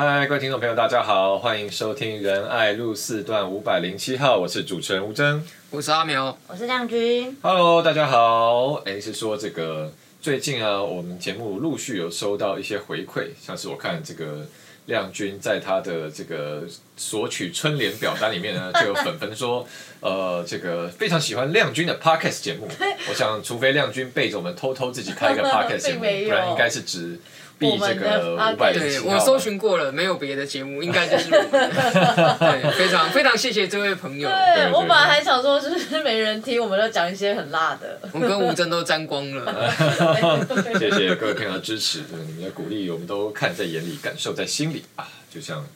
[0.00, 7.36] 嗨，各位听众朋友，大家好，欢迎收听仁爱路四段五百零七号，我是主持人吴峥，我是阿苗，我是亮君。
[7.42, 8.74] Hello，大家好。
[8.84, 9.92] 哎，是说这个
[10.22, 14.46] 最近啊，我们节目陆续有收到一些回馈，像是我看这个。
[14.86, 16.62] 亮君在他的这个
[16.96, 19.68] 索取春联表单里面呢， 就有粉粉说，
[20.00, 22.66] 呃，这个非常喜欢亮君的 podcast 节目。
[23.06, 27.20] 我想，除非亮君背着我们偷偷自己开一个 podcast 节目，不然应该是指。
[27.58, 31.50] B 这个五百对，我搜寻过了，没有别的节目，应该就是我们。
[32.38, 34.28] 对，非常非常谢谢这位朋友。
[34.28, 38.00] 对，我本来还想说，就是没人听，我们都讲一些很辣的。
[38.12, 39.72] 我跟吴峥都沾光了。
[40.78, 45.08] 谢谢各位朋友的支持，对你们的鼓励，我们都看在眼里，感受在心里啊。
[45.28, 45.66] 就像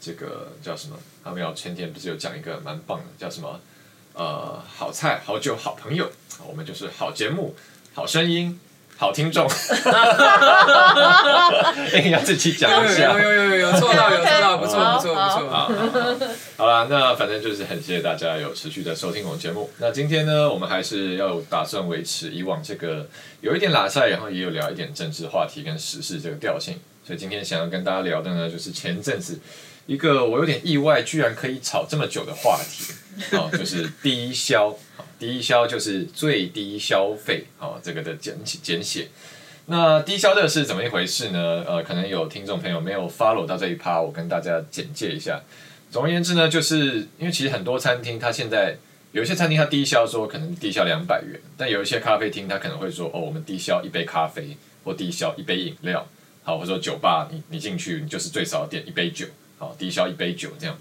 [0.00, 0.96] 这个叫什么？
[1.22, 3.60] 他们要前天不是有讲一个蛮棒的，叫什么？
[4.14, 6.10] 呃，好菜、好酒、好朋友，
[6.48, 7.54] 我们就是好节目、
[7.92, 8.58] 好声音。
[8.98, 9.46] 好听众，
[11.94, 15.50] 硬 要自己讲一下，有有有有有做到有做到，不错不错不错。
[15.50, 15.70] 好，
[16.56, 19.68] 好了，那反正就是很谢谢大家有持续的收听我们节目。
[19.78, 23.06] 那今天呢，我们还是要打算维持以往这个
[23.42, 26.80] 有一点拉塞，然后也有聊一点政治话题跟时事这个调性。
[27.06, 29.38] 所以今天想要跟大家聊的呢，就是前阵子
[29.84, 32.94] 一个我有点意外，居然可以炒这么久的话题，
[33.36, 34.74] 哦，就是低消。
[35.18, 39.08] 低消就是最低消费，哦，这个的简简写。
[39.68, 41.64] 那低消这个是怎么一回事呢？
[41.66, 45.42] 呃，可能有听众朋友没有 follow 到这一趴，我跟大家简介一下。
[45.90, 48.76] 总而言之呢，就是因为其实很多餐厅，它现在
[49.10, 56.06] 有一些餐厅它低消说可能低消两百元，但有一些咖啡厅它可能会说哦，我们低消一杯咖啡或低消一杯饮料，
[56.44, 59.26] 好，或者说酒吧你你进去你就是最少点一杯酒，
[59.58, 60.78] 好，低消一杯酒这样。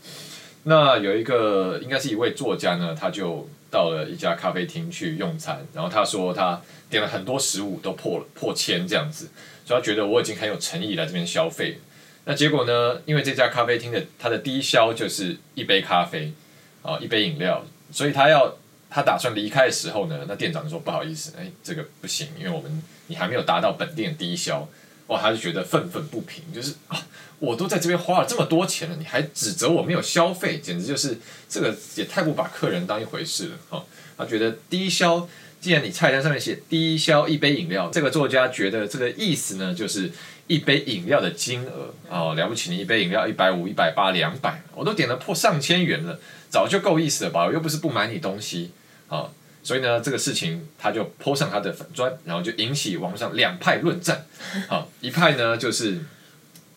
[0.63, 3.49] 那有一个应该是一位作家呢，他就。
[3.69, 9.29] 到了一家咖啡厅去用餐，然后他说他点了很多食物都破了破千这样子，
[9.65, 11.79] 所以他觉得我已经很有诚意来这边消费。
[12.25, 13.01] 那结果呢？
[13.05, 16.33] 因为这家咖啡厅的他的低消就是一杯咖啡
[16.81, 18.57] 啊，一杯饮料，所以他要
[18.89, 24.67] 他打算离开的时候呢，那店长就说不好意思，哎，这个不行，因为我们你还没有达到本店的低消。
[25.07, 27.05] 哇，他就觉得愤愤不平，就是啊，
[27.39, 33.85] 我都在这边花了这么多钱了，你还指责我没有消费，简直就是这个也太不把客人当一回事了哈。
[34.17, 35.27] 他觉得低消，
[35.61, 40.11] 既然你菜单上面写低消一杯饮料，这个作家觉得这个意思呢，就是
[40.47, 47.45] 一杯饮料的金额哦，了不起，你一杯饮料一百五、一百八、两百，我都点了破上千元了，早就够意思了吧？
[47.45, 48.71] 我又不是不买你东西
[49.07, 49.29] 啊。
[49.65, 54.23] 所以呢，这个事情他就 po 上他的粉砖，然后就引起网上两派论战。
[54.69, 55.97] 好，一派呢就是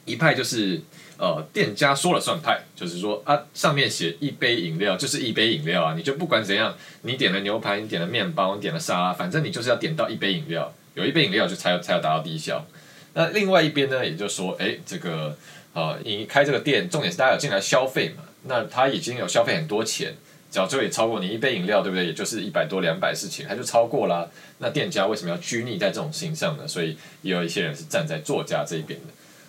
[0.06, 0.80] 一派就是
[1.18, 12.64] 呃店家说了算派，就是说啊上面写一杯饮料就是一杯饮料啊，你就不管怎样，你点了牛排，你点了面包，你点了沙拉，反正你就是要点到一杯饮料，有一杯饮料就才有才有达到低消。
[13.12, 15.36] 那另外一边呢，也就是说，哎，这个
[15.74, 20.14] 呃你开这个店，重点是大家有进来消费嘛，那他已经有消费很多钱。
[20.50, 22.06] 早就也超过你一杯饮料，对不对？
[22.06, 24.30] 也就是一百多两百事情，他就超过了。
[24.58, 26.66] 那店家为什么要拘泥在这种形象呢？
[26.66, 29.06] 所以也有一些人是站在作家这一边的。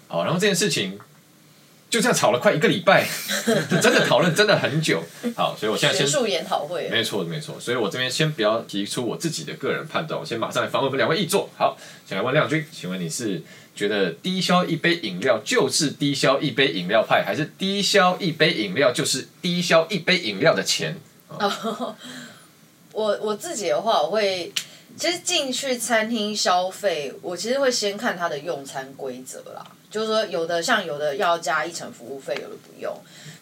[0.07, 0.99] 好，然后这件事情
[1.89, 3.07] 就这样吵了快一个礼拜，
[3.81, 5.03] 真的讨论真的很久。
[5.35, 7.59] 好，所以我现在先学术研讨会，没错没错。
[7.59, 11.49] 所以我这边先不要提出我自己的个人判断，我先马上来访问我们两位议座。
[11.57, 11.77] 好，
[12.07, 13.41] 先来问亮君，请问你是？
[13.79, 20.97] 觉得低消一杯饮料就是低消一杯饮料派，还是低消一杯饮料就是低消一杯饮料的钱？
[21.29, 21.95] 哦、
[22.91, 24.51] 我我自己的话，我会
[24.97, 29.65] 其实进去餐厅消费，我其实会先看它的用餐规则啦。
[29.89, 32.93] 就是说，有的像有的要加一层服务费，有的不用。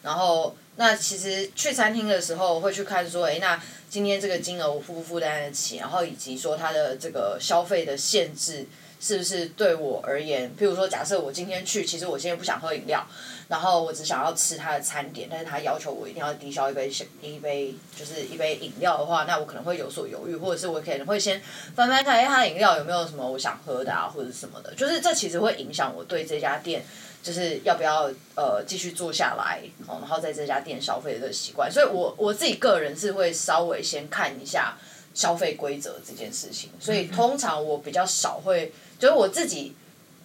[0.04, 3.60] 然后，那其实去餐厅的时候会去看说，哎，那
[3.90, 5.78] 今天这个金额我负不负担得起？
[5.78, 8.68] 然后以及说它的这个消费的限制。
[9.00, 13.06] 是不是对我而言，譬如说，假设我今天去，其实我今天不想喝饮料，
[13.48, 16.92] 然后我只想要吃他的餐点，但是他要求我一定要低消一杯，
[17.22, 21.40] 一杯就是一杯饮料的话，那我可能会有所犹豫，或者是我可能会先
[21.76, 26.84] 翻翻看，哎，他的饮料有没有什么我想喝的啊，或者什么的，就是这其实会影响我对这家店
[27.22, 34.76] 就是要不要呃继续做下来，然后在这家店消费的这个习惯，所以我我自己个人是会稍微先看一下
[35.14, 38.74] 消费规则这件事情，所以通常我比较少会。
[39.00, 39.76] 就是我自己，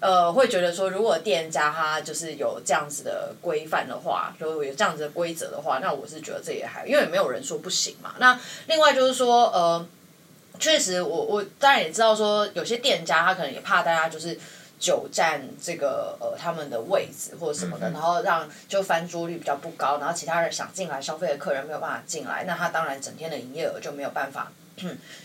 [0.01, 8.15] 呃，会觉得说，如果店家他就是有这样子的规范的话，就有这样子的规则的话，那我是觉得这也还，因为没有人说不行嘛。
[8.19, 9.87] 那另外就是说，呃，
[10.59, 14.39] 确实我，我我当然也知道说，有些店家他可能也怕大家就是
[14.79, 24.51] 久占这个呃他们的位置或者什么的，然后让就翻桌率比较不高，然后其他人想进来消费的客人没有办法进来，那他当然整天的营业额就没有办法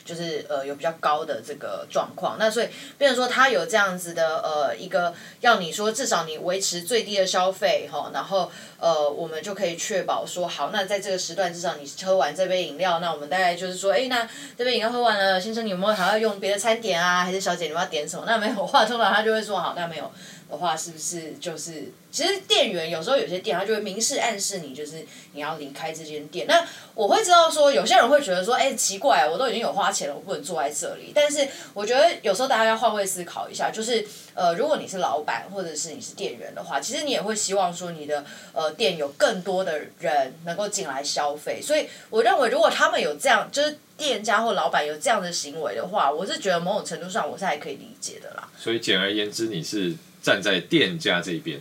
[0.06, 2.38] 就是呃有比较高的这个状况。
[2.38, 2.68] 那所以，
[2.98, 14.28] 变成说他有这样子的呃一个要你说至少你维持最低的消费哈，然后呃我们就可以确保说好，那在这个时段至少你喝完这杯饮料，那我们大概就是说，哎，那
[14.58, 17.24] 这杯饮料喝完了，先生你有没有还要用别的餐点啊？
[17.24, 18.24] 还是小姐你们要点什么？
[18.28, 20.12] 那没有话，通常他就会说好，那没有。
[20.50, 26.48] 的话是不是就是，其实店员有时候有些店他就会明示暗示你，就是你要离开这间店。
[26.48, 26.66] 那
[26.96, 31.12] 我会知道说，有些人会觉得说，哎，奇怪，我都已经有花钱了，我不能坐在这里。
[31.14, 34.04] 但是我觉得有时候大家要换位思考一下，就是
[34.34, 41.62] 呃，如果你是老板或者是你是店员的话，其实你也会希望说你的呃店有更多的人能够进来消费。
[41.62, 48.50] 所以我认为，如果他们有这样，就是店家或老板有这样的行为的话，我是觉得某种程度上我是还可以理解的啦。
[48.58, 49.94] 所以简而言之，你是。
[50.20, 51.58] 站在店家这边，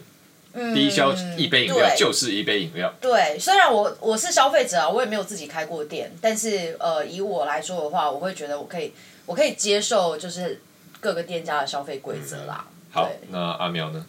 [0.75, 2.93] 低消一杯饮料就是一杯饮料。
[3.01, 8.93] 对，虽然我我是消费者啊，我也没有自己开过店，但是呃，以我来说的话，我会觉得我可以，
[9.27, 10.61] 我可以接受，就是
[11.01, 12.67] 各个店家的消费规则啦。
[12.91, 14.07] 好，那阿苗呢？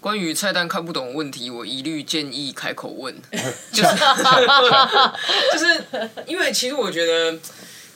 [0.00, 3.12] 关于菜单看不懂的问题，我一律建议开口问，
[3.72, 3.88] 就是
[5.52, 5.84] 就是
[6.24, 7.36] 因为其实我觉得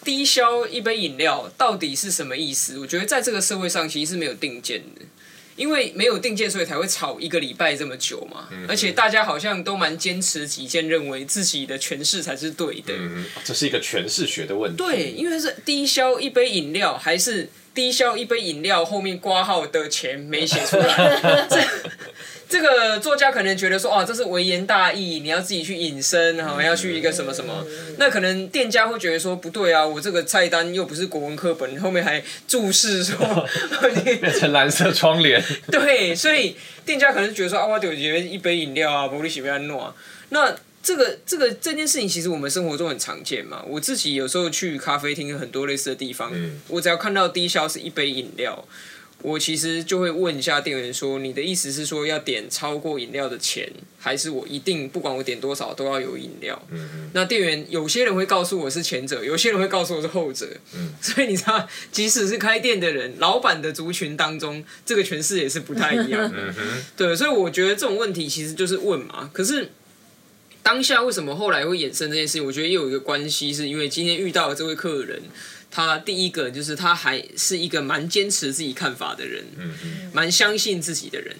[0.02, 2.80] 低消一杯饮料到底是什么意思？
[2.80, 5.02] 我觉得在这个社会上其实是没有定见的。
[5.56, 8.48] 因为没有定见，所以才会吵一个礼拜这么久嘛。
[8.50, 12.94] 嗯、而且大家好像都蛮坚持己见，认为自己的诠释才是对的。
[12.98, 14.76] 嗯，这是一个诠释学的问题。
[14.76, 21.46] 对，因为是低消一杯饮料，还是低消一杯饮料后面挂号的钱没写出来。
[21.48, 21.60] 这
[22.60, 27.64] 个作家可能觉得说，哦，这是微言大义，你要自己去引申，哈，要去一个什么什么。
[27.98, 33.16] 那可能店家会觉得说，不对啊，我这个菜单又不是国文课本，后面还注释说，
[34.04, 35.42] 变成蓝色窗帘。
[35.70, 39.94] 对，所以店家可能觉得说，啊，我就觉得一杯饮料啊，不利喜不要弄啊。
[40.30, 43.62] 那这个这个这件事情，其实我们生活中很常见嘛。
[43.66, 48.66] 我自己有时候去咖啡厅，很多类似的地方，嗯、我只要看到低消是一杯饮料。
[49.22, 57.10] 我其实就会问一下店员说：“你的意思是说要点超过饮料的钱，还是我一定不管我点多少都要有饮料？”嗯嗯。
[57.14, 60.48] 那店员有些人会告诉我是前者，有些人会告诉我是后者。
[60.74, 60.92] 嗯。
[61.00, 66.52] 所以你知道，即使是开店的人，老板的族群当中，这个诠释也是不太一样的。
[66.58, 66.82] 嗯。
[66.96, 69.30] 对，所以我觉得这种问题其实就是问嘛。
[69.32, 69.70] 可是
[70.64, 72.44] 当下为什么后来会衍生这件事情？
[72.44, 75.22] 我觉得也有一个关系，是因为今天遇到的这位客人。
[75.72, 81.34] 他第一个就是他还是一个蛮坚持自己看法的人，嗯嗯，蛮相信自己的人。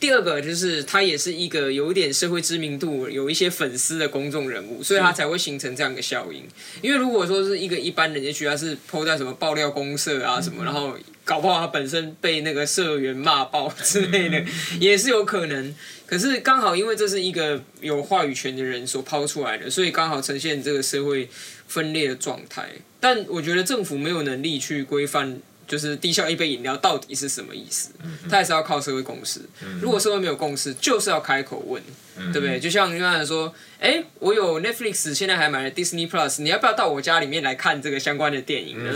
[0.00, 6.42] 第二个就是他也是一个有一点社会知名度、有一些粉丝的公众人物，所以他才会形成这样一个效应。
[6.82, 14.44] 因为如果说是一个一般人，也许他是 po 在什么爆料公社啊什么，然后搞不好他本身被那个社员骂爆之类的，
[14.78, 15.74] 也是有可能。
[16.06, 21.28] 可是刚好因为这是一个有话语权的人所抛出来的，所以刚好呈现这个社会
[21.66, 22.68] 分裂的状态。
[23.00, 27.90] 但我觉得政府没有能力去规范，就是低效一杯饮料到底是什么意思，
[28.28, 29.40] 他还是要靠社会共识。
[29.80, 31.82] 如果社会没有共识，就是要开口问，
[32.32, 32.60] 对不对？
[32.60, 38.90] 就像刚才说，哎，我有 Netflix，现在还买了 Disney Plus，你要不要到我家里面来看这个相关的电影呢？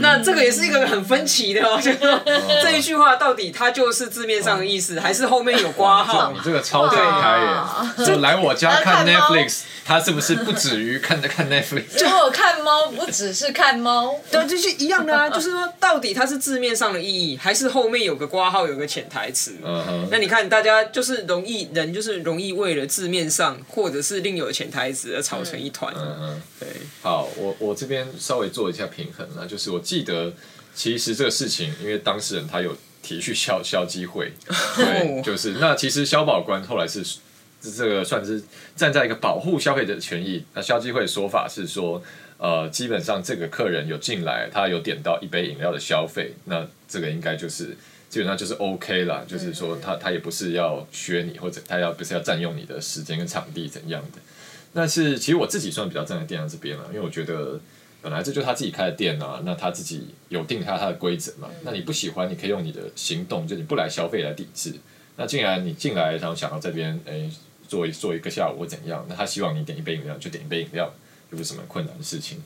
[0.00, 2.20] 那这个也是一个很分歧的哦， 就是说
[2.62, 6.32] 这一句话到底它就是字面上的意思，还是后面有挂号？
[6.32, 8.06] 你这个超展开耶！
[8.06, 9.62] 就来我家看 Netflix。
[9.84, 11.98] 它是不是不止于看着看 Netflix？
[11.98, 14.16] 就我看猫，不只是看猫。
[14.30, 15.28] 对，就是一样的啊。
[15.28, 19.56] 就是说，到底它是字面上的意义，还是后面有个挂号，有个潜台词？
[19.64, 20.08] 嗯哼。
[20.08, 25.94] 那你看，大家就是容易人，就是容易为了字面上，或者是另有潜台词而吵成一团。
[25.96, 26.42] 嗯嗯。
[26.58, 26.68] 对。
[27.02, 30.32] 好，我我这边稍微做一下平衡啊，就是我记得，
[30.74, 34.32] 其实这个事情，因为当事人他有提去消消基会，
[34.74, 37.04] 对，就是那其实消保官后来是。
[37.64, 38.42] 这个算是
[38.74, 40.44] 站在一个保护消费者的权益。
[40.52, 42.02] 那消基会的说法是说，
[42.36, 47.76] 呃，基本上这个客人有进来，他有点到一杯饮料的消费，那这个应该就是
[48.12, 49.24] 基本上就是 OK 啦。
[49.26, 54.18] 就是说他他也不是要削你，或者他要不是要占用你的时间跟场地怎样的。
[54.74, 57.58] 但是其实我自己算比较站在店长这边了，因为我觉得
[58.02, 61.48] 本来这就是他自己开的店啊，那他自己有定下他的规则嘛。
[61.62, 64.74] 那你不喜欢，你可以用你的行动，就你不来消费来抵制。
[65.16, 67.30] 那既然你进来，然后想到这边，哎。
[67.68, 69.02] 做一做一个下午或怎样？
[69.08, 70.92] 那他希望你点一杯饮料就点一杯饮料，
[71.30, 72.36] 又不是什么困难的事情。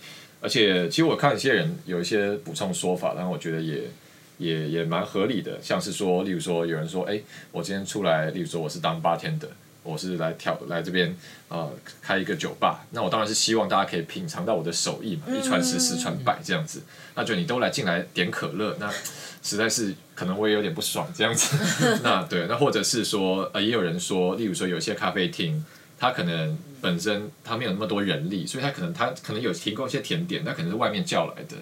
[0.40, 3.90] 而且其实我看一些人有一些补充说法，然后我觉得也
[4.38, 5.58] 也也蛮合理的。
[5.62, 7.20] 像是说，例如说有人说，哎，
[7.52, 9.48] 我今天出来，例如说我是当八天的
[9.82, 11.16] 我是来跳来这边、
[11.48, 16.82] 呃、开一个酒吧，那我当然是希望大家可以品尝到我的手艺嘛，一传十十传百这样子。
[17.14, 18.90] 那就你都来进来点可乐，那。
[19.42, 21.56] 实在是可能我也有点不爽这样子，
[22.02, 25.64] 那对，那或者是说呃，也有人说，例如说有些咖啡厅
[26.00, 31.58] 他可能本身他没有那么多人力，所以他可能他可能有提供一些甜点，那可能是外面叫来的。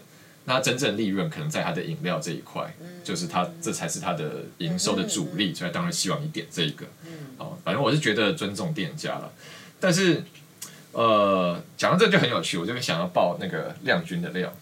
[0.47, 4.25] 那真正利润可能在他的饮料这一块，就是他这才是他的
[4.59, 6.85] 营收的主力，所以当然希望你点这一个。
[7.39, 9.33] 哦，反正我是觉得尊重店家了，
[9.81, 10.23] 但是
[10.93, 14.53] 呃，讲到这就很有趣，我就会想要爆那个亮君的料。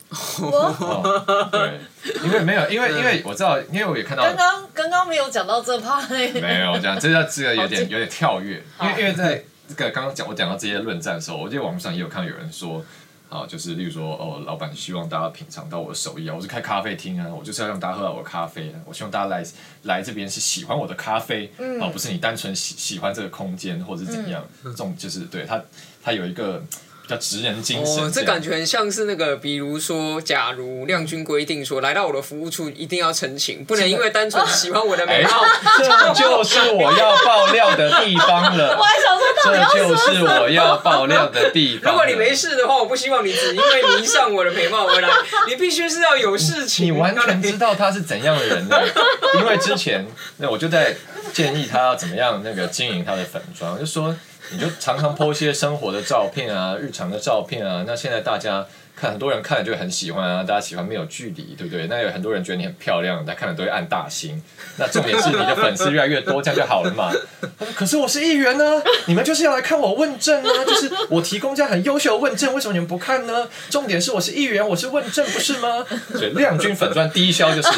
[0.40, 1.80] 哦，对，
[2.24, 6.00] 因为没有，因为因为我知道，因为我也看到刚刚刚刚没有讲到这趴。
[6.08, 12.84] 没有讲，这个这个有点有点跳跃，因为因为在这个刚刚讲我讲到这些论战的时候，我记得网络上也有看到有人说。
[13.32, 19.44] 啊，就是例如说，哦，老板希望大家品尝到我的手艺啊，我是开咖啡厅啊，我就是要让大家喝到我的咖啡啊，我希望大家来
[19.84, 25.62] 来这边是喜欢我的咖啡，嗯、啊，不是你单纯喜喜欢这个空间或者是怎样，嗯、这种就是对他，
[26.02, 26.62] 他有一个。
[27.08, 35.44] 叫职人精神，哦，这感觉很像是那个，比如说，假如亮君规定说，来到我的服务处一定要澄清，不能因为单纯喜欢我的美貌，
[35.78, 38.76] 这就是我要爆料的地方了。
[38.78, 41.92] 我还想说，这就是我要爆料的地方。
[41.92, 45.08] 如果你没事的话，我不希望你只因为迷上我的美貌而来，
[45.48, 46.86] 你必须是要有事情。
[46.86, 48.76] 你完全知道他是怎样的人呢？
[49.40, 50.06] 因为之前
[50.36, 50.94] 那我就在
[51.32, 54.14] 建议他要怎么样那个经营他的粉妆，就说。
[54.52, 57.84] 你就常常 po 一些生活的照片啊，日常的照片啊。
[57.86, 61.86] 那现在大家看，很多人看了就很喜欢啊，大家喜欢没有距离，对不对？
[61.88, 64.42] 那有很多人觉得你很漂亮，大家看了都会按大心。
[64.76, 67.10] 那重点是你的粉丝越来越多，这样就好了嘛。
[67.58, 73.48] 他说：“可是我是议员呢，你们就是要来看我问政啊，就是我提供这样很优秀的问政，为什么你们不看呢？
[73.68, 75.84] 重点是我是议员，我是问政，不是吗？”
[76.14, 77.68] 所以亮君粉钻第一消就是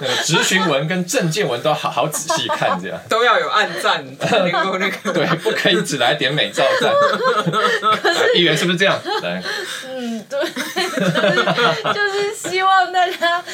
[0.00, 6.92] 那个质询文跟政见文都要好好仔细看，这样 都要有暗赞，能够那个 对，不可以只来点美照赞。
[8.34, 9.00] 议员是不是这样？
[9.22, 9.42] 来，
[9.96, 10.40] 嗯，对，
[11.94, 13.44] 就是希望大家。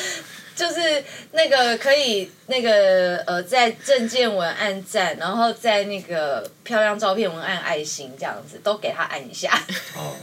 [0.52, 1.02] 就是
[1.32, 9.58] 那个可以那个呃，在政见文按赞，然后在那个漂亮照片文案爱心，这样子都给他按一下。
[9.96, 10.14] 哦，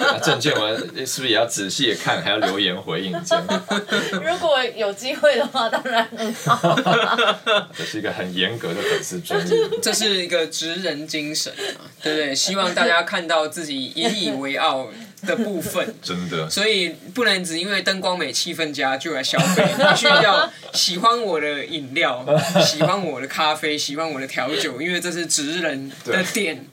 [0.00, 3.12] 那政见文是不是也要仔细的看，还要留言回应？
[4.24, 6.76] 如果有机会的话，当然很好。
[7.78, 12.34] 这是一个很严格的粉丝专业，这是一个职人精神啊，对不对？
[12.34, 14.88] 希望大家看到自己引以为傲
[15.26, 22.24] 的部分， 真的，所以不能只因为灯光美、气氛佳就来消费， 必须要喜欢我的饮料，
[22.64, 26.64] 喜欢我的咖啡，喜欢我的调酒，因为这是职人的店，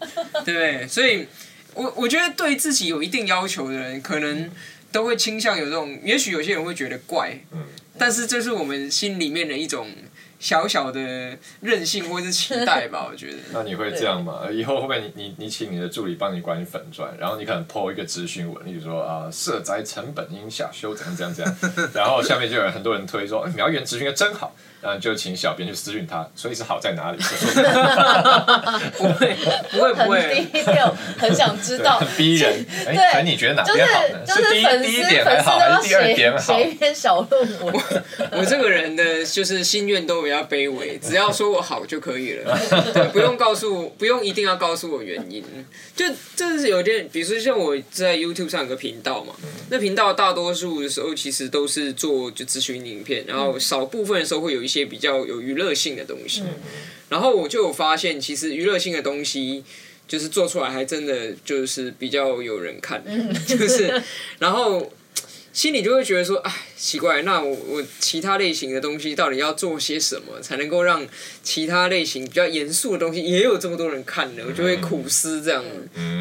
[0.45, 0.53] 对。
[0.53, 0.87] 不对？
[0.87, 1.27] 所以
[1.73, 4.49] 我我觉得对自己有一定要求的人，可能
[4.91, 7.65] 都会倾向有这种，也许有些人会觉得怪，嗯。
[7.97, 9.87] 但是这是我们心里面的一种。
[10.43, 10.99] 小小的
[11.61, 13.37] 任性或是期待吧， 我觉得。
[13.53, 14.41] 那你会这样吗？
[14.51, 21.55] 以后会不会你你你请你的助理帮你管理粉钻，然后你可能 po 一个咨询文，例如说啊，社宅成本应下修，怎样怎样怎样，
[21.95, 24.53] 然后下面就有很多人推说，苗媛咨询的真好。
[24.83, 27.17] 然后就请小编去私讯他，所以是好在哪里？
[28.97, 29.33] 不会
[29.71, 32.65] 不会不会， 很低调，很想知道，很逼人。
[32.83, 34.19] 对，哎，你觉得哪边好呢？
[34.27, 36.57] 就是第一第一点还好，还是第二点好？
[36.57, 37.73] 写一篇小论文。
[38.33, 42.59] 我这个人的就是心愿都比较卑微， 只要说我好就可以了，
[42.93, 45.43] 对，不用告诉，不用一定要告诉我原因。
[45.95, 49.33] 就这是有点，比如说像我在 YouTube 上有个频道嘛，
[49.69, 54.73] 那频道大多数的时候其实都是做就咨询影片，然后少部分的时候会有一些。
[54.73, 56.41] 一些比较有娱乐性的东西，
[57.07, 59.63] 然后我就有发现，其实娱乐性的东西
[60.07, 63.03] 就是做出来还真的就是比较有人看，
[63.45, 64.01] 就是，
[64.39, 64.91] 然后
[65.53, 71.07] 心里就会觉得说，哎，奇怪，那我我其他类型的东西到底要做些什么，才能够让
[71.41, 74.43] 其他类型比较严肃的东西也有这么多人看呢？
[74.45, 75.63] 我就会苦思这样，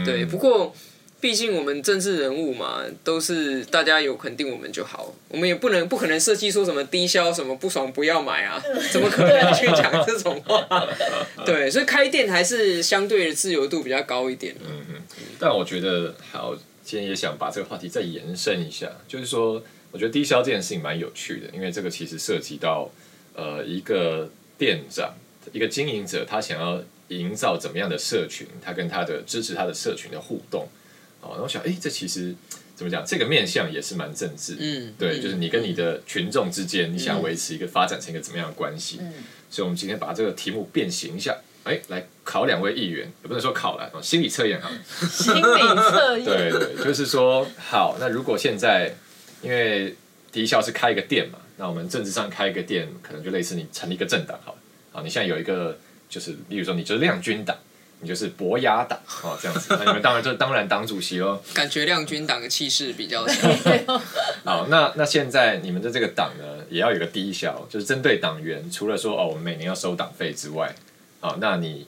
[0.04, 0.72] 对，不过。
[1.22, 8.60] 毕竟我们政治人物嘛，都是大家有肯定我们就好，我们也不能不可能设计说什么低消什么不爽不要买啊，
[8.90, 10.66] 怎么可能去讲这种话？
[11.46, 14.52] 对，所以开店还是相对的自由度比较高一点。
[14.68, 14.96] 嗯嗯。
[15.38, 22.90] 但我觉得好，今天也想把这个话题再延伸一下，就是说，我觉得低消这件事情蛮有趣的，因为这个其实涉及到
[23.34, 25.14] 呃一个店长、
[25.52, 30.68] 一个经营者，他想要营造怎么样的社群，他跟他的支持他的社群的互动。
[31.20, 32.34] 哦，然后我想，哎，这其实
[32.74, 33.04] 怎么讲？
[33.06, 38.98] 这个面向也是蛮政治，嗯，对，就是你跟你的群众之间，你想维持一个发展成一个怎么样的关系？
[39.00, 39.12] 嗯，
[39.48, 44.68] 所以，我们今天把这个题目变形一下，哎，来考两位议员，也不能说考了，心理测验哈，
[45.08, 48.94] 心理测验，对 对，就是说，好，那如果现在
[49.42, 49.94] 因为
[50.30, 54.56] 低消是开一个店嘛，那我们政治上开一个店，可能就类似你成立一个政党，好，
[54.92, 55.78] 好，你现在有一个，
[56.08, 57.56] 就是，例如说，你就是亮军党。
[58.04, 61.40] 你就是博雅党哦，这样子，那你们当然就当然党主席喽。
[61.54, 63.48] 感觉亮军党的气势比较强。
[64.42, 70.74] 好，那那现在你们的这个党呢，也要有个低消，就是针对党员，除了说哦，我们每年要收党费之外，
[71.22, 71.86] 啊，那你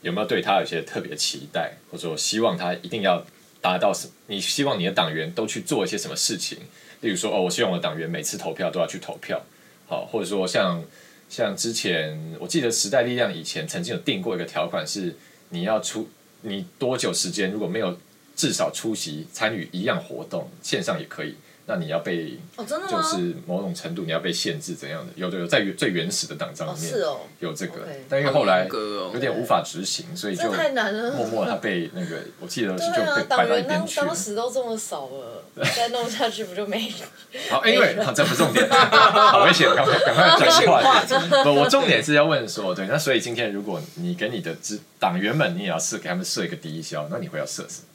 [0.00, 3.26] 有没有对他有些特别期待，或者说希望他一定要
[3.60, 4.08] 达到什？
[4.28, 6.58] 你希望你的党员都去做一些什么事情？
[7.00, 9.42] 例如说，哦，我希望我的党员每次投票都要去投票，
[9.88, 10.82] 好，或者说像
[11.28, 15.16] 像之前我记得时代力量以前曾经有定过一个条款，是
[15.48, 16.08] 你要出
[16.42, 17.98] 你多久时间如果没有
[18.36, 21.34] 至少出席参与一样活动，线上也可以。
[21.68, 25.12] 那你要被，就是某种程度你要被限制怎样的？
[25.16, 26.92] 有的有在最原始的党章里面
[27.40, 33.96] 有这个，但因为后来有点无法执行，所以就默默他被那个，我记得 是就被摆到一边去。
[33.96, 35.44] 当时都这么少了，
[35.74, 36.88] 再弄下去不就没？
[37.50, 41.14] 好，因为这不重点， 好危险，赶快赶快转移话题。
[41.42, 47.86] 不，我重点是要问说，对，那所以今天如果你给你的支党员们，你也要设给他们设一个第一消，那你会要设什么？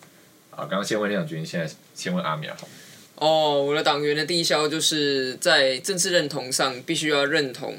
[0.50, 2.54] 好，刚刚先问亮君，现在先问阿苗。
[3.22, 7.78] 哦，我的党员的低消就是在政治认同上必须要认同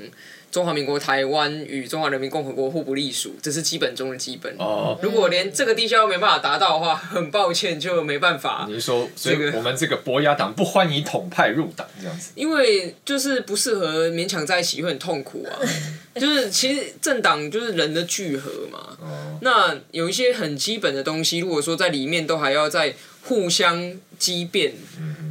[0.52, 4.54] 中华民国台湾与中华人民共和国互不隶属，这是基本中的基本。
[4.58, 8.66] 哦，如果连这个低消没办法达到的话，很抱歉就没办法。
[8.68, 12.30] 你是说，所以我们这个博雅党不欢迎统派入党这样子？
[12.36, 15.58] 因为就是不适合勉强在一起，会很痛苦啊。
[16.14, 18.96] 就是其实政党就是人的聚合嘛。
[19.00, 19.38] 哦。
[19.40, 24.74] 那有一些很基本的东西，如果说在里面都还要再互相激辩。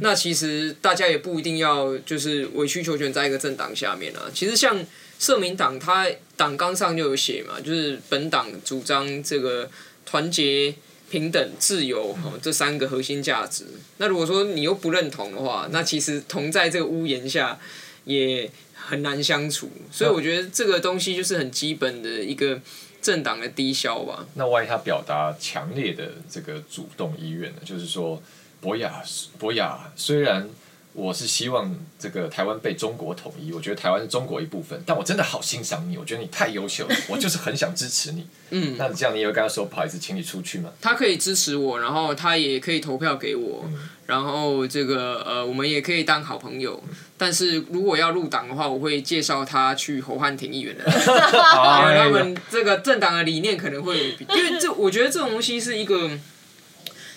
[0.00, 4.30] 那其实大家也不一定要就是委曲求全在一个政党下面啊。
[4.34, 4.84] 其实像
[5.18, 9.70] 社民党，它党纲上就有写嘛，就是本党主张这个
[10.04, 10.74] 团结、
[11.10, 13.64] 平等、自由这三个核心价值。
[13.98, 17.58] 那如果说你又不认同的话，那其实同在这个屋檐下
[18.04, 19.70] 也很难相处。
[19.92, 22.60] 所以我觉得这个东西就是很基本的一个
[23.02, 24.24] 政党的低效吧。
[24.36, 27.58] 那万一他表达强烈的这个主动意愿呢？
[27.64, 28.22] 就是说。
[28.62, 29.02] 博雅，
[29.40, 30.48] 博雅，虽然
[30.94, 38.26] 我是希望这个台湾被中国统一，我觉得台湾是中国一部分，但我真的好欣赏你，我觉得你太优秀了，我就是很想支持你。
[38.50, 40.70] 嗯，那这样你也会跟他说不好意思，请你出去吗？
[40.82, 46.82] 他可以支持我，然后他也可以投票给我，嗯、然后这个呃，我们也可以当好朋友。
[46.86, 56.10] 嗯、但是如果要入党的话，我会介绍他去侯汉廷议员的， 因为他们这个政党的理念可能会，因为这我觉得这种东西是一个。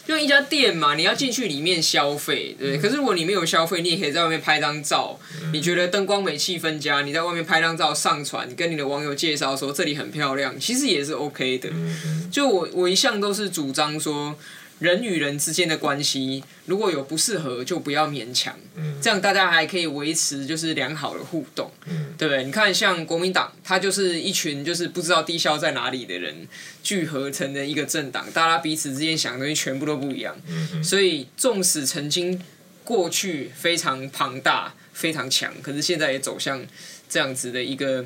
[0.07, 5.19] 就一家店嘛，你要进去里面消费，对可是如果你没有消费，你也可以在外面拍张照。
[5.41, 11.69] 嗯、你觉得灯光美、气氛佳，你在外面拍张照上传，跟你的网友介绍说这里很漂亮，其实也是 OK 的。
[11.71, 14.35] 嗯、就我我一向都是主张说。
[14.79, 18.53] 人与人之间的关系，如果有不适合，就不要勉强。
[18.75, 22.43] 嗯、这样大家还可以维持就是良好的互动，嗯、对不对？
[22.43, 26.45] 你看，像国民党，他就是一群就是不知道低效在哪里的人
[26.83, 30.35] 聚合成的一个政党，大家彼此之间想的东西全部都不一样。
[30.83, 32.41] 所以，纵使曾经
[32.83, 36.65] 过去非常庞大、非常强，可是现在也走向
[37.07, 38.05] 这样子的一个，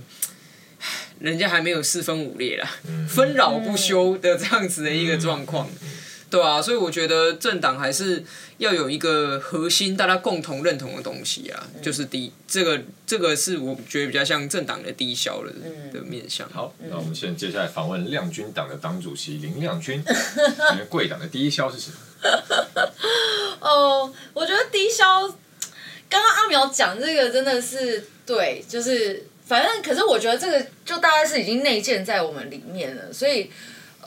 [1.19, 2.69] 人家还没有四分五裂啦，
[3.07, 5.67] 纷扰、嗯、不休的这样子的一个状况。
[5.67, 5.98] 嗯嗯嗯
[6.29, 8.23] 对啊，所以我觉得政党还是
[8.59, 16.47] 要有一个核心，大家共同认同的东西啊，嗯、就是低这个这个是我觉得比较像政党的低消的、嗯、的面向。
[16.51, 21.97] 好，那我们现在接下来访问亮君党的党主席林亮君， 你们贵党的低消是什么？
[23.59, 25.27] 哦，我觉得低消，
[26.09, 33.49] 刚刚阿苗讲这个真的是对，就是反正可是我觉得这个就大概是已经内建在我们里面了，所以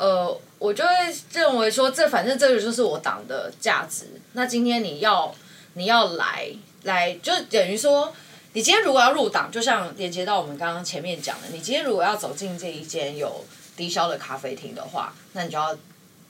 [0.03, 0.41] 呃。
[0.62, 0.91] 我就会
[1.33, 4.05] 认为说，这反正这个就是我党的价值。
[4.35, 5.35] 那今天你要
[5.75, 6.47] 你要来
[6.85, 8.15] 来，就等于说，
[8.53, 13.45] 你今天如果要入党，就像连接到我们刚刚前面讲的，你今天如果要走进这一间有
[13.77, 15.77] 低消的咖啡厅的话，那你就要，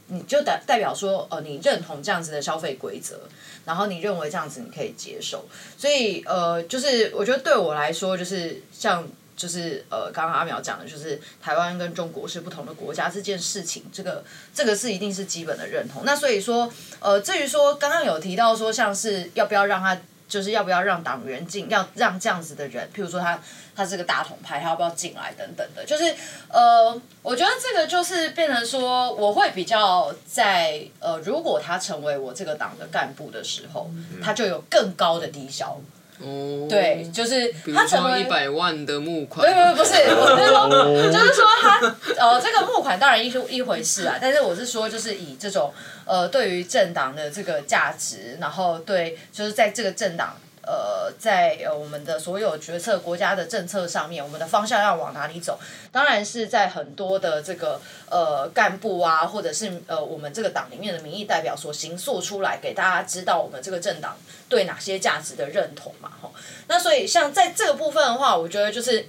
[0.06, 3.20] 你就代代表说，呃，你认同这样子的消费规则，
[3.66, 5.44] 然后你认为这样子你可以接受。
[5.76, 9.06] 所以呃，就是我觉得对我来说，就是像。
[9.42, 14.22] 就是呃，刚刚阿苗讲的，就是台湾跟中国是不同的国家这件事情，这个
[14.54, 16.04] 这个是一定是基本的认同。
[16.04, 23.42] 那所以说，呃，至于说刚刚有提到说，像是要不要让他，就是要不要让党员进，要让这样子的人，譬如说他
[23.74, 26.14] 他是个大统派，他要不要进来等等的，就是
[26.48, 33.90] 呃，我觉得这个就是变成说，我会比较在呃，如果他成为我这个党的干部的时候，
[34.22, 35.80] 他就有更高的低消。
[36.22, 41.80] 哦，对，就是他成为一百万的募款，不不，不是，我是说，就是说他
[42.18, 45.72] 呃，这个募款当然一一回事啊，但是我是说，就是以这种
[46.04, 50.36] 呃，对于政党的这个价值，然后对，就是在这个政党。
[50.64, 55.58] 呃，在呃我们的所有决策、国家的政策上面，我们的方向要往哪里走？
[55.90, 64.16] 当然是在很多的这个呃干部啊，或者是呃我们这个党里面的民意代表所行塑出来，给大家知道我们这个政党
[64.48, 66.32] 对哪些价值的认同嘛，吼。
[66.68, 69.08] 那所以像在这个部分的话，我觉得就是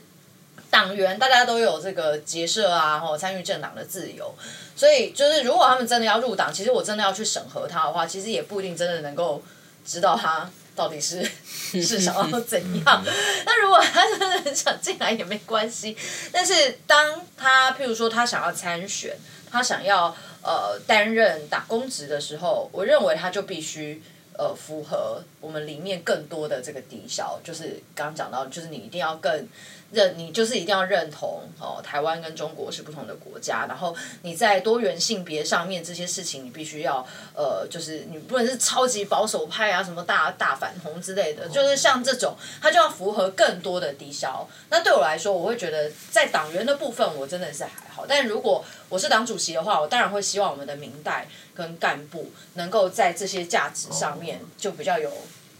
[0.71, 4.33] 党员大家都有这个结社啊，或参与政党的自由，
[4.75, 9.39] 所以就是如果他们真的要入党，其实我真的要去审核他的话，其实也不一定真的能够
[9.85, 11.23] 知道他到底是
[11.81, 13.03] 是想要怎样。
[13.45, 15.95] 那如果他真的很想进来也没关系，
[16.31, 19.15] 但是当他譬如说他想要参选，
[19.51, 24.01] 他想要呃担任打工职的时候，我认为他就必须。
[24.35, 29.47] 呃，符合我们里面更多的这个低消，就是刚刚讲到，就是你一定要更
[29.93, 44.47] 认，你就是一定要认同哦，台湾跟中国是不同的国家，然后你在多元性别上面这些事情，你必须要呃，就是你不能是超级保守派啊，什么大大反同之类的，就是像这种，它就要符合更多的低消。
[44.69, 51.27] 那对我来说，我会觉得在党员的部分，我真的是还好，但如果我是党主席的话，我当然会希望我们的明代。
[51.55, 55.11] 跟干部能够在这些价值上面就比较有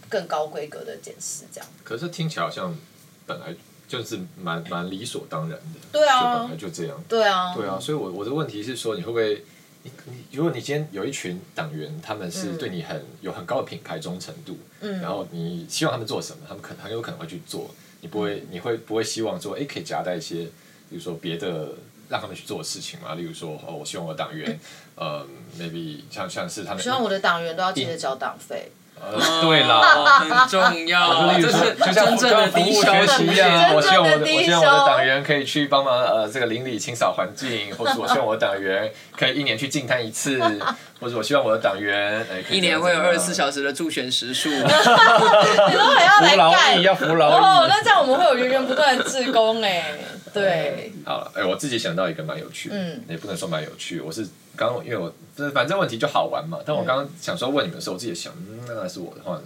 [0.08, 1.70] 更高规格的检视，这样。
[1.84, 2.76] 可是听起来好像
[3.24, 3.54] 本来
[3.98, 7.78] 就是蛮蛮理所当然的，对啊，就本来就这样，对啊，对啊。
[7.80, 9.44] 所以我我的问题是说，你会不会，
[9.82, 20.44] 你你如果你今天有一群党员，他们是对你很、嗯、有很高的品牌忠诚度，嗯，然后你希望他们做什么，他们可很有可能会去做，你不会，你会不会希望说，哎，可以夹带一些，
[20.90, 21.68] 比如说别的。
[22.06, 24.60] 让他们去做的事情嘛，例如说，哦，我希望我的党员，
[24.94, 25.26] 呃
[25.58, 28.70] ，maybe 像像是他们，希望我的党员都要记得交党费。
[29.00, 29.80] 呃，对啦，
[30.20, 31.34] 很重要。
[31.38, 40.40] 就是，就像服务学习一样，我希望我的我希望我的党员可以去帮忙呃这个邻里清扫环境， 或者我希望我的党员可以一年去净滩一次，
[41.00, 44.48] 或者我希望我的党员哎，一年会有二十四小时的助选时数。
[44.48, 47.42] 你都还要来干，要服劳役。
[47.42, 49.84] 哦，那这样我们会有源源不断的志工哎。
[50.32, 59.44] 对，好了，哎，我自己想到一个蛮有趣的，嗯，也不能说蛮有趣，我是刚因为我就是反正问题就好玩嘛，但我刚刚想说问你们的时候，我自己也想，嗯，那是我的话呢，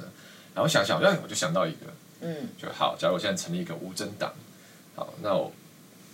[0.55, 1.87] 然后想想，哎，我就想到一个，
[2.21, 4.33] 嗯，就好，假如我现在成立一个无政党，
[4.94, 5.53] 好，那我，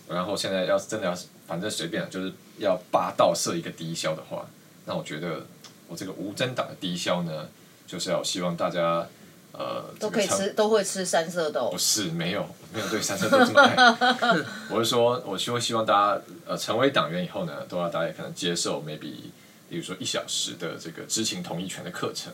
[0.08, 1.14] 然后现在要是真的要，
[1.46, 4.46] 反正随便，就是要霸道设一个低消的话，
[4.86, 5.46] 那我觉得
[5.88, 7.48] 我这个无政党的低消呢，
[7.86, 9.06] 就是要希望大家。
[9.56, 11.70] 呃，都可以吃，都会吃三色豆。
[11.70, 13.76] 不是，没有，没有对三色豆这么爱。
[14.68, 19.30] 我是说，我希望希望大家呃成为党员以后呢，都要大家可能接受 maybe，
[19.70, 22.32] 比如说一小时的这个知情同意权的课程。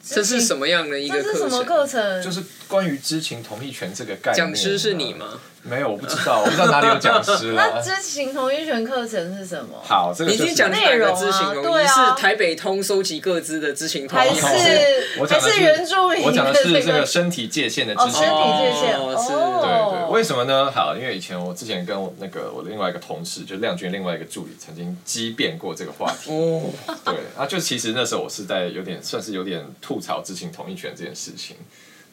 [0.00, 1.32] 这是什么样的一个课程？
[1.32, 2.22] 这是什么课程？
[2.22, 4.36] 就是关于知情同意权这个概念。
[4.36, 5.40] 讲师是你吗？
[5.68, 7.52] 没有，我不知道，我不知道哪里有讲师。
[7.56, 9.80] 那知情同意权课程是什么？
[9.84, 16.22] 好，这个就是你已经讲内容啊，对啊，是台北通收集各资的知情同意权，还是还是原住民？
[16.24, 18.12] 我讲的是这个身体界限的知情。
[18.12, 20.10] 身体界限是，对对。
[20.10, 20.70] 为什么呢？
[20.70, 26.30] 好，因为以前我之前跟我那个我的另外一个同事，就亮君另外一个助理，曾经激辩过这个话题。
[26.32, 26.62] 哦，
[27.04, 31.56] 对啊，就其实那时候我是在有点算是有点吐槽知情同意权这件事情，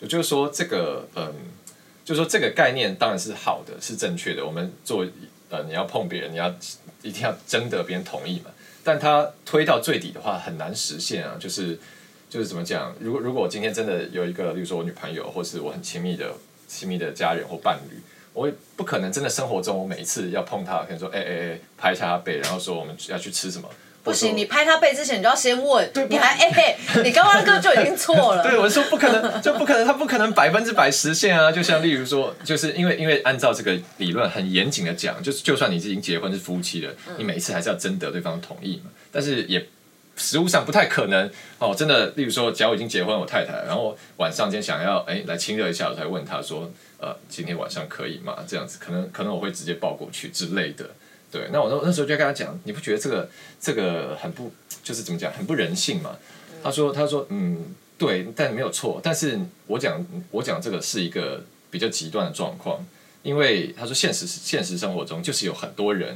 [0.01, 1.33] 也就是说这个嗯。
[2.05, 4.45] 就是说这个概念当然是好的，是正确的。
[4.45, 5.03] 我们做
[5.49, 6.53] 呃，你要碰别人，你要
[7.01, 8.51] 一定要征得别人同意嘛。
[8.83, 11.35] 但他推到最底的话，很难实现啊。
[11.39, 11.79] 就是
[12.29, 12.93] 就是怎么讲？
[12.99, 16.31] 如果如果我今天真的有一个，比如说我女朋友，或是我很亲密的
[16.67, 17.97] 亲密的家人或伴侣，
[18.33, 23.67] 我也不可能真的生活中我每一次要碰他，可能说哎哎哎，拍一下他背，然后说我们要去吃什么。
[24.05, 28.43] 不行，你拍他背之前，你就要先问，你还哎、欸，你刚刚那个就已经错了。
[28.47, 31.51] 对，我说不可能，就不可能，他不可能百分之百实现啊！
[31.51, 38.91] 就像例如说，就是因为因为按照这个理论很严谨的讲，就是就算你是已经结婚是夫妻了，你每一次还是要征得对方同意嘛。
[39.11, 39.65] 但是也
[40.15, 48.37] 实物上不太可能哦，真的，例如说，假如我已经结婚，我太太，然后晚上今天想要哎来亲热一下，我才问他说，呃，今天晚上可以吗？
[48.47, 50.85] 这样子，可能可能我会直接抱过去之类的。
[51.35, 56.15] 对，那我那那时候就跟他讲，你不觉得这个这个很不，就是怎么讲，很不人性嘛？
[56.63, 59.01] 他说，他说，嗯，对，但没有错。
[59.03, 62.87] 但是我讲，我讲这个是一个比较极端的状况，
[63.21, 66.15] 因为他说现实现实生活中就是有很多人，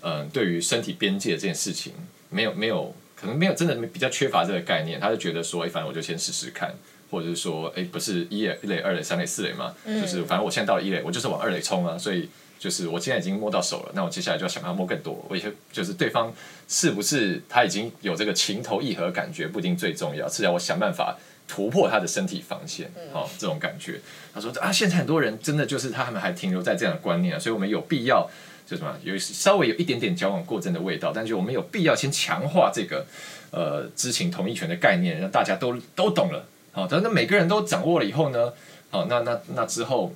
[0.00, 1.92] 嗯、呃，对于身体边界这件事情，
[2.28, 6.74] 没有没有，可能没有真的比较缺乏这个概念，他就觉得说，哎，反正我就先试试看，
[7.08, 12.28] 或者是说，哎，不是一垒、一垒、二垒、三垒、四垒嘛，就是反正我现在到了一垒，我就是往二垒冲啊，所以。
[12.66, 15.24] 就是我现在已经摸到手了，那我接下来就要想要摸更多。
[15.28, 16.34] 我也就是对方
[16.66, 22.90] 是不是他已经有这个情投意合感觉，不一定最重要，是要我想办法突破他的身体防线。
[23.12, 24.00] 好、哦，这种感觉。
[24.34, 28.28] 他说啊，现在很多人真的就是他们还停留在这样的观念啊，所以我们有必要
[28.66, 33.06] 就什么有稍微有一点点矫枉过正的味道，但是我们有必要先强化这个
[33.52, 36.44] 呃知情同意权的概念，让大家都都懂了。
[36.72, 38.52] 好、哦，等那每个人都掌握了以后呢，
[38.90, 40.12] 好、哦，那那那之后。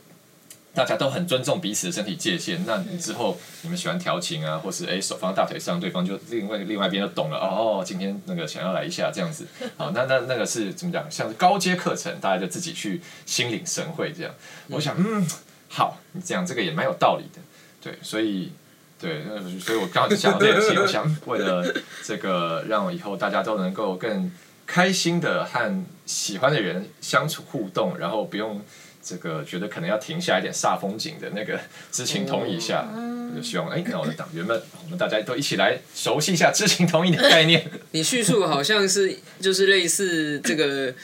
[0.72, 9.44] 大家都很尊重彼此的身体界限，那你之后你们喜欢调情啊，或是哎手放大腿上，对方就另外另外一边就懂了哦，今天那个想要来一下这样子，
[9.76, 11.10] 好，那那那个是怎么讲？
[11.10, 14.32] 像是高阶课程，大家就自己去心领神会这样。
[14.68, 15.26] 我想，嗯，
[15.68, 17.40] 好，你这样这个也蛮有道理的。
[17.82, 18.52] 对，所以
[18.96, 19.24] 对，
[19.58, 24.30] 所以我刚好就想到这件事情， 我想为了这个让以后大家都能够更
[24.68, 28.60] 开心的和喜欢的人相处互动，然后不用。
[29.02, 31.58] 这个觉得可能要停下一点煞风景的那个
[31.90, 37.64] 知情同意下，我就希望哎，那我的党员们，我们大家都一起来熟悉一下知情同意的概念。
[37.92, 40.94] 你叙述好像是就是类似这个。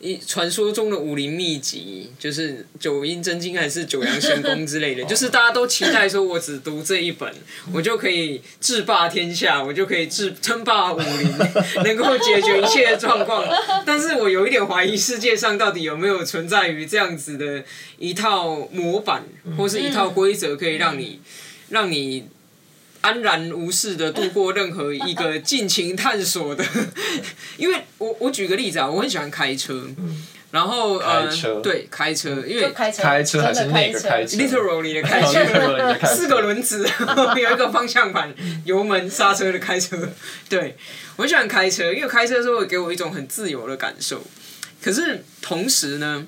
[0.00, 7.30] 一传说中的武林秘籍，就是九阴真经还是九阳神功之类的， 就是大家都期待说，我只读这一本，
[7.72, 11.38] 我就可以制霸天下，我就可以制称霸武林，
[11.84, 13.44] 能够解决一切的状况。
[13.84, 17.62] 但是我有一点怀疑，世界上到底有没有存在于这样子的
[17.98, 19.24] 一套模板，
[19.58, 21.20] 或是一套规则，可以让你，
[21.68, 22.24] 让你。
[23.00, 26.64] 安然无事的度过任何一个尽情探索的，
[27.56, 31.26] 因为我我举个例子啊，我很喜欢开车，嗯、然后呃，
[31.62, 36.86] 对，开车，因为开车，开车还是那个开车，literally 的开车，四个轮子，
[37.36, 38.34] 有一个方向盘，
[38.64, 39.96] 油门刹车的开车，
[40.48, 40.76] 对，
[41.16, 44.22] 我很喜欢开车，因为开车的时候会给我一种很自由的感受，
[44.82, 46.26] 可是同时呢，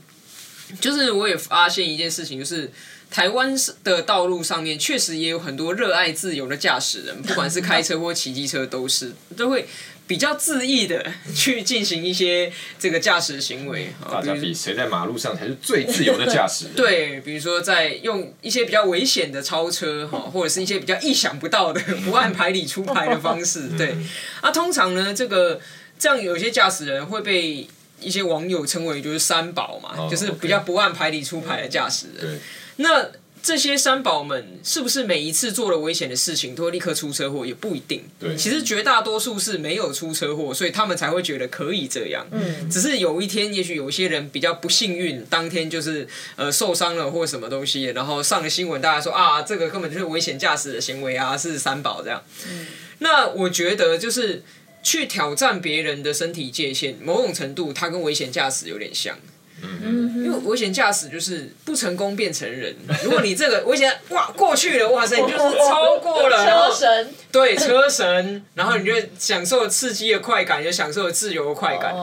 [0.81, 2.71] 就是我也发现一件事情，就是。
[3.13, 9.67] 台湾的道路上面确实也有很多热爱自由的驾驶人，不管是开车或骑机车，都是都会
[10.07, 13.93] 比较恣意的去进行一些这个驾驶行为。
[14.11, 16.75] 大家比谁在马路上才是最自由的驾驶人？
[16.75, 23.69] 对，比如说在用一些比较危险的超车哈，或者是一些比较意想不到的不按牌理出牌的方式。
[23.77, 23.95] 对，
[24.41, 25.61] 啊，通常呢，这个
[25.99, 27.69] 这样有些驾驶人会被
[28.01, 32.41] 一些网友称为就是三宝嘛，哦、就是比较不按牌理出牌的驾驶人。
[32.77, 33.11] 那
[33.43, 37.45] 这些三宝们是不是每一次做了危险的事情都会立刻出车祸？
[37.45, 38.05] 也不一定。
[38.21, 42.25] 对，其实绝大多数是没有出车祸，所以他们才会觉得可以这样。
[42.31, 46.07] 嗯，只是有一天，也许有一些人比较不幸运，当天就是
[46.37, 52.23] 呃受伤了或什么东西，然后上了新闻，大家说啊，这个根本就是危险驾驶的行为啊，是三宝这样。
[52.49, 52.69] 嗯，
[53.01, 54.45] 那我觉得就是
[54.85, 59.19] 去挑战别人的身体界限，某种程度它跟危险驾驶有点像。
[59.65, 62.75] 嗯，因为危险驾驶就是不成功变成人。
[63.05, 71.95] 如果你这个危险哇过去了，哇塞，你就是超过了车神，对车神，然后你就享受刺激的快感，也享受自由的快感。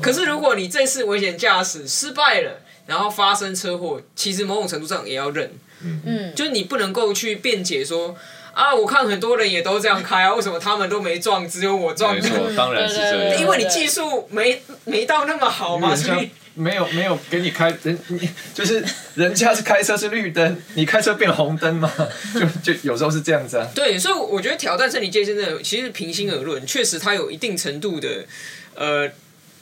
[0.00, 5.52] 可是如果你这次危险驾驶失败了，然后发生车祸，其实某种程度上也要认。
[5.82, 8.14] 嗯，就是你不能够去辩解说
[8.52, 12.14] 啊，我看很多人也都这样开啊，为什么他们都没撞，只有我撞？
[12.14, 13.40] 没错，当然是这样。
[13.40, 16.30] 因为你技术没没到那么好嘛，所以。
[16.54, 18.84] 没有没有给你开人，你就是
[19.14, 21.90] 人家是开车是绿灯，你开车变红灯嘛，
[22.34, 23.68] 就就有时候是这样子啊。
[23.74, 28.26] 对，所以我觉得挑战生理界限的，其实平心而论，确实它有一定程度的
[28.74, 29.08] 呃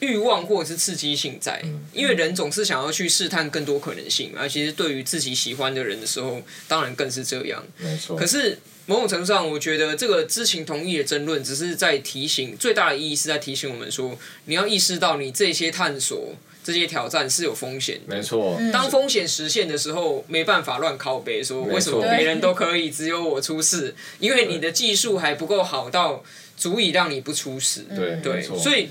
[0.00, 7.64] 欲望或者是刺激性在，因为人总是想要去试探更多可能性，而其实对于自己喜欢的人的时候，当然更是这样。
[7.76, 8.16] 没错。
[8.16, 16.34] 可是某种程度上，我觉得这个知情同意的争论，只是在提醒，最大的意义是在提醒我们说，你要意识到你这些探索。
[16.68, 18.60] 这些挑战是有风险的，没错。
[18.70, 23.94] 当风险实现的时候，没办法乱靠背说为什么别人都可以，只有我出事？
[24.18, 26.22] 因为你的技术还不够好到
[26.58, 27.86] 足以让你不出事。
[27.96, 28.90] 对对，所以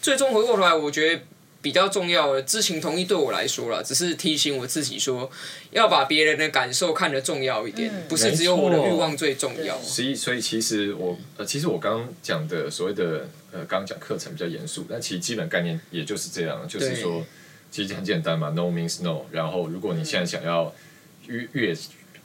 [0.00, 1.20] 最终回过头来，我觉得
[1.60, 5.30] 比较重要的知情同意对我来说啦，只是提醒我自己说，
[5.70, 9.78] 要把别人的感受看得重要一点，不是只有我的欲望最重要。
[9.80, 13.28] 所以，所以其实我呃，其实我刚刚讲的所谓的。
[13.50, 17.24] 呃，刚刚讲课程比较严肃，但其实基本概念也就是这样，就是说，
[17.70, 19.22] 其实很简单嘛，no means no。
[19.32, 20.70] 然后，如果你现在想要
[21.26, 21.74] 越越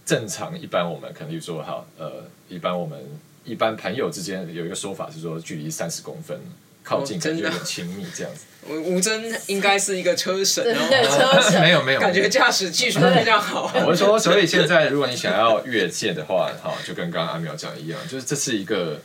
[0.06, 3.00] 正常，一般我们可能就说好，呃，一般我们
[3.46, 6.38] 一般朋友之间有一个说法是说，距离三十公分，
[6.84, 8.44] 靠近感觉有点亲密这样子。
[8.70, 13.72] 吴吴尊应该是一个车神，对车神，没有没有，感觉驾驶技术非常好。
[13.86, 19.00] 我是说，所以现在如果你想要越界的话，哈，就跟刚刚阿苗讲一样，就是这是一个。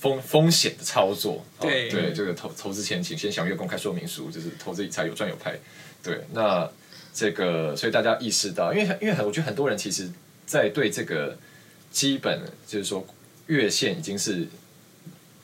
[0.00, 5.58] 风风险的操作，对对，这个投投资前请先详阅公开说明书，就是投资理财有赚有赔。
[6.02, 6.68] 对，那
[7.14, 10.10] 这个所以大家意识到，因为因为很我觉得很多人其实，
[10.44, 11.38] 在对这个
[11.90, 13.06] 基本就是说
[13.46, 14.48] 越线已经是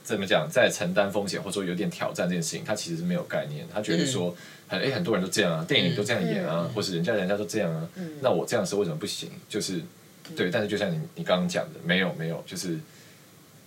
[0.06, 4.34] 怎么讲，在承担风险或者说有点挑战这件事情，他其实是没有概念，他觉得说
[4.68, 7.88] 很哎很多人都这样啊，电影都这样演啊，或是人家人家都这样啊，
[8.22, 9.28] 那我这样是为什么不行？
[9.48, 9.82] 就是
[10.36, 12.78] 对，但是就像你你刚刚讲的，没有没有，就是。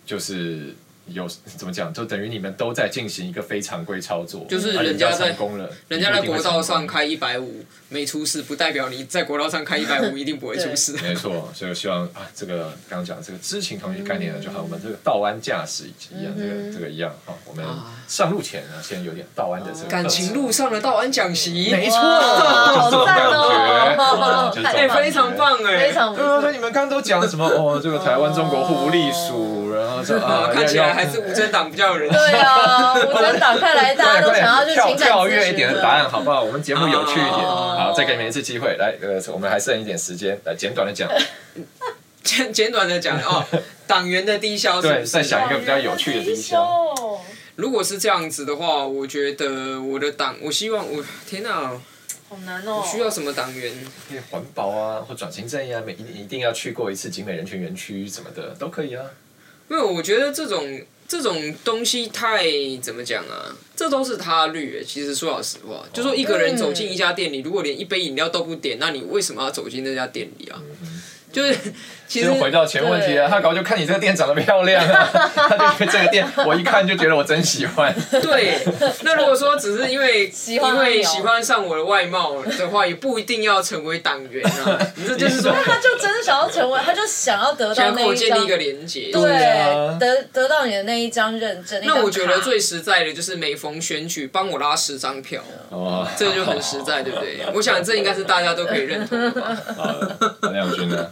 [0.06, 0.74] 就是
[1.14, 10.94] 有怎么讲，就等于你们都在进行一个非常规操作，就是人家在成功了，人家在国道上开一百五没出事，不代表你在国道上开一百五 一定不会出事。
[11.02, 17.34] 没错，所以我希望啊，这个刚刚讲这个知情同意概念呢，就和我们这个道安驾驶一样，这个这个一样啊。
[17.46, 17.66] 我们
[18.08, 26.16] 上路前呢，先有点道安的这个感情路上的道安讲习，没错，就是这种感觉，哎，非常棒哎，非常。
[26.16, 27.46] 所以你们刚刚都讲了什么？
[27.46, 29.69] 哦，这个台湾中国互不隶属，然
[30.20, 32.16] 啊， 看起来还是无政党比较有人气。
[32.16, 36.44] 对啊，无政党看来大家都想要去跳跳跃一点的答案，好不好？
[36.44, 41.10] 我们节目有趣一点，好，再给你们一次机会，来，呃，我们还剩一点时间，来简短的讲，
[42.24, 43.46] 简简短的讲哦，
[43.88, 46.86] 党员的低消，对，再想一个比较有趣的低消。
[47.56, 51.72] 如果是这样子的话，我觉得我的党，我希望我天哪，
[52.30, 53.74] 好难哦，需要什么党员？
[54.08, 59.04] 可以环保啊，或转型正义啊，每一一定要去过一次景美人权园区什么的都可以啊。
[59.70, 60.82] 因为我觉得这种。
[61.10, 62.46] 这种东西太
[62.84, 63.50] 怎么讲啊？
[63.76, 64.86] 这都是他律。
[64.86, 70.62] 其实说老实话，就说一个人走进一家店里，如果连一杯饮料都不点，那你为什么要走进那家店里啊？
[71.34, 71.58] 就是。
[72.10, 77.96] 其实回到前问题了，他搞就看你这个店长得漂亮啊， 他就觉得这个店我一看就觉得我真喜欢。
[78.10, 78.58] 对，
[79.04, 84.80] 那如果说只是因为因为喜欢上我的外貌的话，也不一定要成为党员啊。
[84.98, 89.22] 你这就是说，他就真的想要成为，他就想要得到那建立一个连接，对，
[90.00, 91.80] 得得到你的那一张认证。
[91.86, 97.46] 那我觉得最实在的就是每逢选举帮我拉十张票，哦，这个就很实在，对不对？
[97.54, 99.56] 我想这应该是大家都可以认同的吧。
[99.78, 101.08] 好，亮君呢？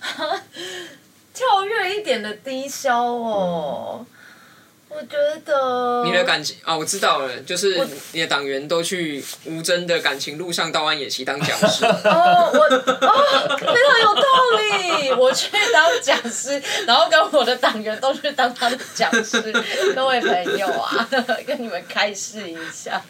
[1.34, 4.06] 跳跃一点的低消哦，
[4.88, 6.02] 嗯、我觉得。
[6.04, 11.84] 你的感情啊，我知道了，就是你的党员都去吴峥的感情路上到安野崎当讲师。
[12.08, 14.22] 哦，我哦非常有道
[14.56, 19.38] 理， 我去当讲师，然后跟我的党员都去当他的讲师，
[19.94, 21.06] 各位朋友啊，
[21.46, 23.02] 跟你们开示一下。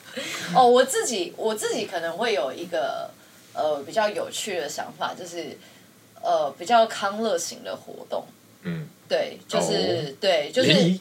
[0.52, 3.08] 哦，我自己我自己可能会有一个
[3.52, 5.56] 呃比较有趣的想法，就是。
[6.26, 8.24] 呃，比较康乐型的活动，
[8.62, 10.98] 嗯，对，就是、哦、对，就是，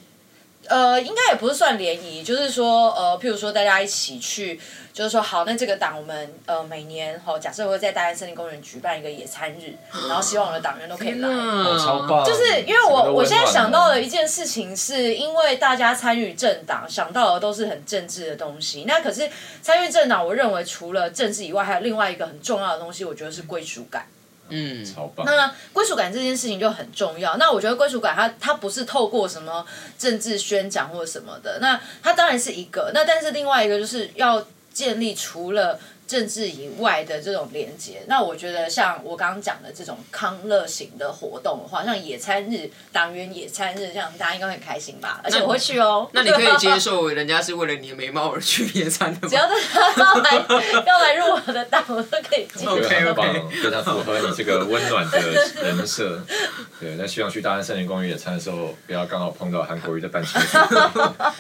[0.67, 4.59] 呃，应该也不是算联谊，就是说，呃，譬如说大家一起去，
[4.93, 9.73] 就是说，好，那这个党我们呃每年哈，假设会在大安森林公园举办一个野餐日，
[10.07, 19.27] 然后希望我的党员都可以来，哦、超棒，就是因为我我现在想到的一件事情，是因为大家参与政党，想到的都是很政治的东西，那可是
[19.61, 24.07] 参与政党，我认为除了政治以外，还有另外一个很重要的东西，我觉得是归属感。
[24.49, 25.25] 嗯，超棒。
[25.25, 27.37] 那归属感这件事情就很重要。
[27.37, 29.65] 那我觉得归属感它，它它不是透过什么
[29.97, 31.59] 政治宣讲或者什么的。
[31.59, 32.91] 那它当然是一个。
[32.93, 35.79] 那但是另外一个就是要建立除了。
[36.07, 45.19] 政治以外的这种连接，那我觉得像我刚刚讲的这种康乐型的活动的话，像野餐日、党员野餐日，这样大家应该会很开心吧？
[45.23, 46.07] 而且我会去哦。
[46.13, 49.27] 那你可以接受人家是为了你的眉毛而去野餐的吗？
[49.27, 50.45] 只要他要来
[50.85, 52.73] 要来入我的党，我都可以接受。
[52.75, 55.19] OK OK，非常符合你这个温暖的
[55.63, 56.21] 人设。
[56.79, 60.57] 对，那希望去大安森林公园野餐的时候，不要刚好碰到韩国瑜的办公室。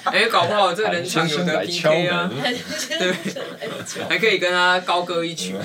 [0.09, 3.13] 哎，搞不好这个人场有的 PK 啊， 对，
[4.09, 4.54] 还可以跟。
[4.55, 5.55] 他高歌一曲。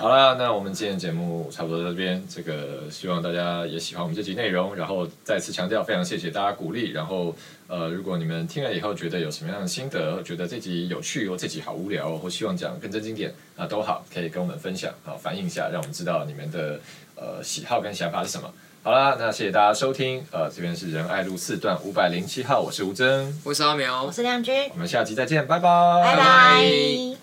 [0.00, 2.20] 好了，那我们今天节目差不多到这边。
[2.28, 4.74] 这个希望大家也喜欢我们这集内容。
[4.74, 6.90] 然后再次强调，非常谢谢大家鼓励。
[6.90, 7.32] 然后
[7.68, 16.80] 呃，如果你们听了以后觉得有什么样的心得，觉得这集有趣或这集好无聊，或希望讲更真经典啊，都好，可以跟我们分享啊，反映一下，让我们知道你们的
[17.14, 18.52] 呃喜好跟想法是什么。
[18.82, 20.26] 好啦，那谢谢大家收听。
[20.32, 25.68] 呃，这边是仁爱路四段五百零七号，我是吴峥，我是阿苗，我是亮君，我们下集再见，拜拜，
[26.02, 27.21] 拜拜。